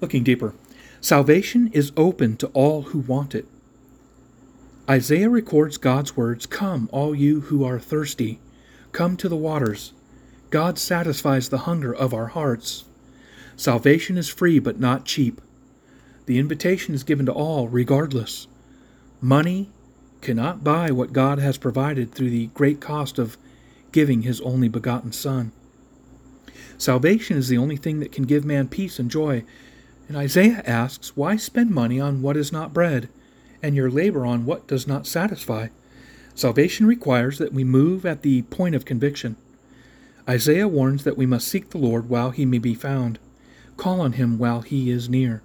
Looking 0.00 0.22
deeper, 0.22 0.54
salvation 1.00 1.70
is 1.72 1.92
open 1.96 2.36
to 2.36 2.46
all 2.48 2.82
who 2.82 3.00
want 3.00 3.34
it. 3.34 3.46
Isaiah 4.88 5.28
records 5.28 5.76
God's 5.76 6.16
words 6.16 6.46
Come, 6.46 6.88
all 6.92 7.14
you 7.14 7.42
who 7.42 7.64
are 7.64 7.78
thirsty, 7.78 8.40
come 8.92 9.16
to 9.18 9.28
the 9.28 9.36
waters. 9.36 9.92
God 10.50 10.78
satisfies 10.78 11.48
the 11.48 11.58
hunger 11.58 11.94
of 11.94 12.14
our 12.14 12.28
hearts. 12.28 12.84
Salvation 13.56 14.16
is 14.16 14.28
free 14.28 14.58
but 14.58 14.80
not 14.80 15.04
cheap. 15.04 15.40
The 16.26 16.38
invitation 16.38 16.94
is 16.94 17.04
given 17.04 17.26
to 17.26 17.32
all, 17.32 17.68
regardless. 17.68 18.46
Money 19.20 19.70
cannot 20.20 20.64
buy 20.64 20.90
what 20.90 21.12
God 21.12 21.38
has 21.38 21.58
provided 21.58 22.12
through 22.12 22.30
the 22.30 22.46
great 22.48 22.80
cost 22.80 23.18
of 23.18 23.36
giving 23.92 24.22
his 24.22 24.40
only 24.42 24.68
begotten 24.68 25.12
Son. 25.12 25.52
Salvation 26.76 27.36
is 27.36 27.48
the 27.48 27.58
only 27.58 27.76
thing 27.76 28.00
that 28.00 28.12
can 28.12 28.24
give 28.24 28.44
man 28.44 28.68
peace 28.68 28.98
and 28.98 29.10
joy. 29.10 29.44
And 30.08 30.16
Isaiah 30.16 30.62
asks, 30.66 31.14
Why 31.16 31.36
spend 31.36 31.70
money 31.70 32.00
on 32.00 32.22
what 32.22 32.36
is 32.36 32.50
not 32.50 32.72
bread, 32.72 33.10
and 33.62 33.76
your 33.76 33.90
labor 33.90 34.24
on 34.24 34.46
what 34.46 34.66
does 34.66 34.86
not 34.86 35.06
satisfy? 35.06 35.68
Salvation 36.34 36.86
requires 36.86 37.36
that 37.38 37.52
we 37.52 37.62
move 37.62 38.06
at 38.06 38.22
the 38.22 38.42
point 38.42 38.74
of 38.74 38.86
conviction. 38.86 39.36
Isaiah 40.26 40.68
warns 40.68 41.04
that 41.04 41.18
we 41.18 41.26
must 41.26 41.48
seek 41.48 41.70
the 41.70 41.78
Lord 41.78 42.08
while 42.08 42.30
he 42.30 42.46
may 42.46 42.58
be 42.58 42.74
found, 42.74 43.18
call 43.76 44.00
on 44.00 44.12
him 44.12 44.38
while 44.38 44.62
he 44.62 44.90
is 44.90 45.08
near. 45.08 45.42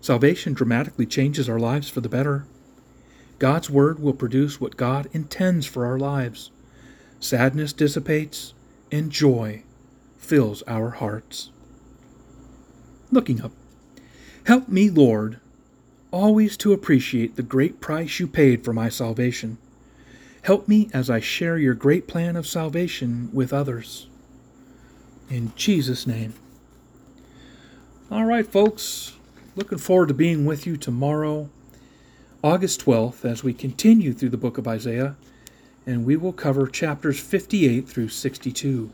Salvation 0.00 0.54
dramatically 0.54 1.06
changes 1.06 1.48
our 1.48 1.58
lives 1.58 1.88
for 1.88 2.00
the 2.00 2.08
better. 2.08 2.46
God's 3.38 3.70
Word 3.70 4.00
will 4.00 4.12
produce 4.12 4.60
what 4.60 4.76
God 4.76 5.08
intends 5.12 5.66
for 5.66 5.86
our 5.86 5.98
lives. 5.98 6.50
Sadness 7.20 7.72
dissipates, 7.72 8.54
and 8.90 9.10
joy 9.10 9.62
fills 10.16 10.62
our 10.66 10.90
hearts. 10.90 11.50
Looking 13.10 13.40
up. 13.40 13.52
Help 14.48 14.66
me, 14.66 14.88
Lord, 14.88 15.40
always 16.10 16.56
to 16.56 16.72
appreciate 16.72 17.36
the 17.36 17.42
great 17.42 17.82
price 17.82 18.18
you 18.18 18.26
paid 18.26 18.64
for 18.64 18.72
my 18.72 18.88
salvation. 18.88 19.58
Help 20.40 20.66
me 20.66 20.88
as 20.94 21.10
I 21.10 21.20
share 21.20 21.58
your 21.58 21.74
great 21.74 22.08
plan 22.08 22.34
of 22.34 22.46
salvation 22.46 23.28
with 23.34 23.52
others. 23.52 24.06
In 25.28 25.52
Jesus' 25.54 26.06
name. 26.06 26.32
All 28.10 28.24
right, 28.24 28.46
folks. 28.46 29.16
Looking 29.54 29.76
forward 29.76 30.08
to 30.08 30.14
being 30.14 30.46
with 30.46 30.66
you 30.66 30.78
tomorrow, 30.78 31.50
August 32.42 32.82
12th, 32.86 33.26
as 33.26 33.44
we 33.44 33.52
continue 33.52 34.14
through 34.14 34.30
the 34.30 34.38
book 34.38 34.56
of 34.56 34.66
Isaiah, 34.66 35.16
and 35.84 36.06
we 36.06 36.16
will 36.16 36.32
cover 36.32 36.66
chapters 36.66 37.20
58 37.20 37.86
through 37.86 38.08
62. 38.08 38.90